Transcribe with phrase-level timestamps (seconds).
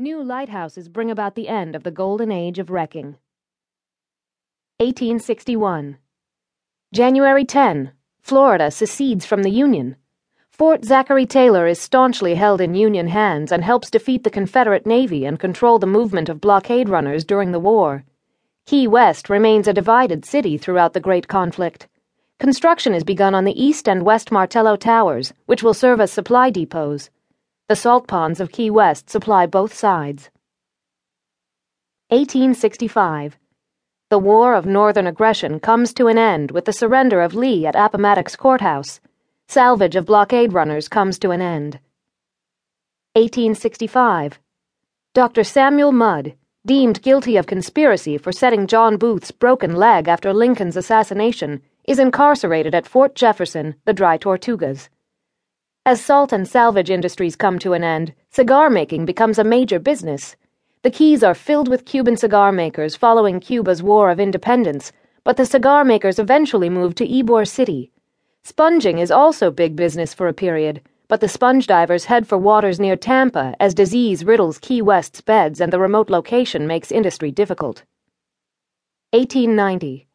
[0.00, 3.18] New lighthouses bring about the end of the golden age of wrecking.
[4.78, 5.98] 1861.
[6.90, 7.92] January 10.
[8.22, 9.96] Florida secedes from the Union.
[10.48, 15.26] Fort Zachary Taylor is staunchly held in Union hands and helps defeat the Confederate Navy
[15.26, 18.02] and control the movement of blockade runners during the war.
[18.64, 21.88] Key West remains a divided city throughout the great conflict.
[22.38, 26.48] Construction is begun on the east and west Martello Towers, which will serve as supply
[26.50, 27.10] depots.
[27.70, 30.28] The salt ponds of Key West supply both sides.
[32.08, 33.38] 1865.
[34.08, 37.76] The War of Northern Aggression comes to an end with the surrender of Lee at
[37.76, 38.98] Appomattox Courthouse.
[39.46, 41.78] Salvage of blockade runners comes to an end.
[43.12, 44.40] 1865.
[45.14, 45.44] Dr.
[45.44, 46.34] Samuel Mudd,
[46.66, 52.74] deemed guilty of conspiracy for setting John Booth's broken leg after Lincoln's assassination, is incarcerated
[52.74, 54.88] at Fort Jefferson, the Dry Tortugas.
[55.86, 60.36] As salt and salvage industries come to an end, cigar making becomes a major business.
[60.82, 64.92] The Keys are filled with Cuban cigar makers following Cuba's War of Independence,
[65.24, 67.92] but the cigar makers eventually moved to Ybor City.
[68.44, 72.78] Sponging is also big business for a period, but the sponge divers head for waters
[72.78, 77.84] near Tampa as disease riddles Key West's beds and the remote location makes industry difficult.
[79.12, 80.09] 1890.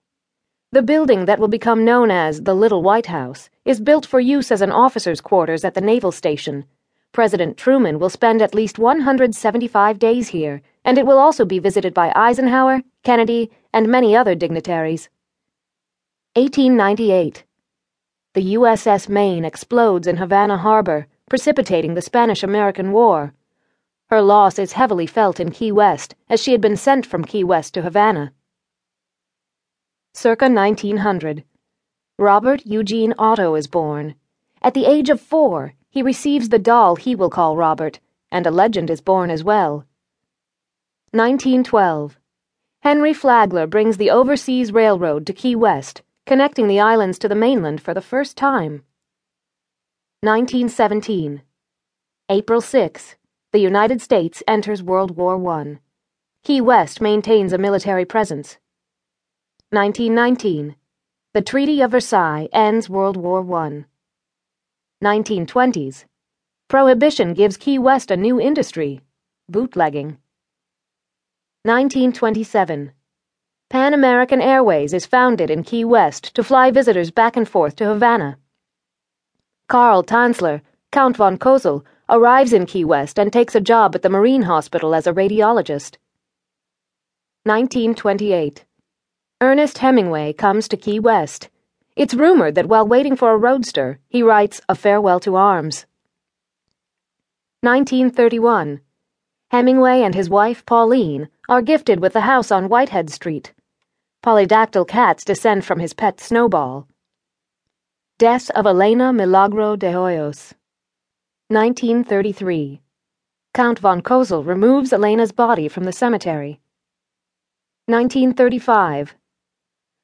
[0.75, 4.51] The building that will become known as the Little White House is built for use
[4.51, 6.65] as an officer's quarters at the naval station
[7.13, 11.93] President Truman will spend at least 175 days here, and it will also be visited
[11.93, 15.07] by Eisenhower, Kennedy, and many other dignitaries.
[16.33, 17.45] 1898.
[18.33, 23.33] The USS Maine explodes in Havana Harbor, precipitating the Spanish American War.
[24.09, 27.45] Her loss is heavily felt in Key West, as she had been sent from Key
[27.45, 28.33] West to Havana.
[30.17, 31.43] Circa 1900.
[32.17, 34.15] Robert Eugene Otto is born.
[34.61, 37.99] At the age of four, he receives the doll he will call Robert,
[38.31, 39.83] and a legend is born as well.
[41.11, 42.17] 1912.
[42.79, 47.81] Henry Flagler brings the Overseas Railroad to Key West, connecting the islands to the mainland
[47.81, 48.83] for the first time.
[50.21, 51.41] 1917.
[52.29, 53.15] April 6.
[53.51, 55.79] The United States enters World War I.
[56.41, 58.59] Key West maintains a military presence.
[59.75, 60.77] 1919.
[61.33, 63.83] The Treaty of Versailles ends World War I.
[65.03, 66.05] 1920s.
[66.69, 69.01] Prohibition gives Key West a new industry
[69.49, 70.17] bootlegging.
[71.63, 72.93] 1927.
[73.69, 77.85] Pan American Airways is founded in Key West to fly visitors back and forth to
[77.85, 78.37] Havana.
[79.67, 80.61] Karl Tanzler,
[80.93, 84.95] Count von Cosel, arrives in Key West and takes a job at the Marine Hospital
[84.95, 85.97] as a radiologist.
[87.43, 88.63] 1928.
[89.41, 91.49] Ernest Hemingway comes to Key West.
[91.97, 95.85] It's rumored that while waiting for a roadster, he writes A Farewell to Arms.
[97.59, 98.79] 1931.
[99.51, 103.53] Hemingway and his wife, Pauline, are gifted with a house on Whitehead Street.
[104.23, 106.87] Polydactyl cats descend from his pet Snowball.
[108.17, 110.53] Death of Elena Milagro de Hoyos.
[111.49, 112.79] 1933.
[113.53, 116.61] Count von Cosel removes Elena's body from the cemetery.
[117.87, 119.13] 1935.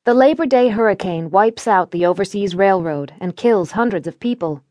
[0.03, 4.63] The Labor Day hurricane wipes out the overseas railroad and kills hundreds of people.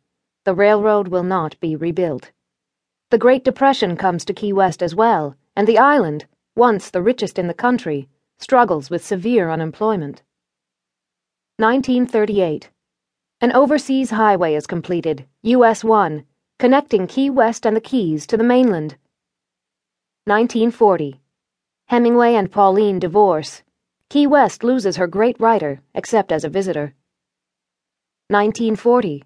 [0.44, 2.32] The railroad will not be rebuilt.
[3.10, 6.26] The Great Depression comes to Key West as well, and the island,
[6.56, 8.08] once the richest in the country,
[8.40, 10.24] struggles with severe unemployment.
[11.58, 12.70] 1938.
[13.40, 16.24] An overseas highway is completed, US 1,
[16.58, 18.96] connecting Key West and the Keys to the mainland.
[20.24, 21.20] 1940.
[21.86, 23.62] Hemingway and Pauline divorce
[24.10, 26.94] Key West loses her great writer, except as a visitor.
[28.26, 29.22] 1940.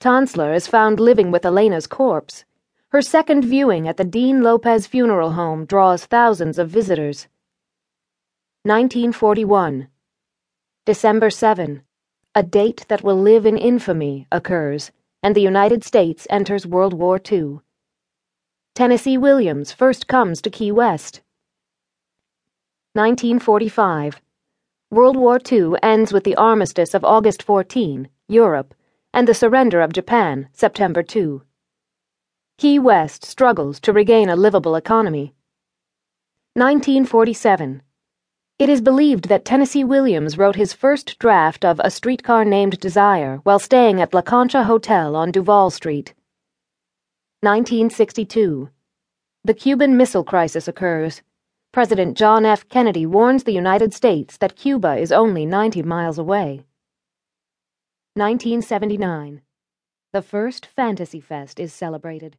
[0.00, 2.44] Tanzler is found living with Elena's corpse.
[2.88, 7.28] Her second viewing at the Dean Lopez Funeral Home draws thousands of visitors.
[8.64, 9.86] 1941.
[10.84, 11.82] December 7.
[12.34, 14.90] A date that will live in infamy occurs,
[15.22, 17.60] and the United States enters World War II.
[18.74, 21.20] Tennessee Williams first comes to Key West.
[22.98, 24.20] 1945.
[24.90, 28.74] World War II ends with the armistice of August 14, Europe,
[29.14, 31.40] and the surrender of Japan, September 2.
[32.58, 35.32] Key West struggles to regain a livable economy.
[36.54, 37.82] 1947.
[38.58, 43.36] It is believed that Tennessee Williams wrote his first draft of A Streetcar Named Desire
[43.44, 46.14] while staying at La Concha Hotel on Duval Street.
[47.42, 48.70] 1962.
[49.44, 51.22] The Cuban Missile Crisis occurs.
[51.78, 52.68] President John F.
[52.68, 56.64] Kennedy warns the United States that Cuba is only 90 miles away.
[58.14, 59.42] 1979.
[60.12, 62.36] The first Fantasy Fest is celebrated.